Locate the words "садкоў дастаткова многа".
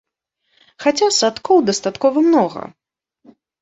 1.19-2.69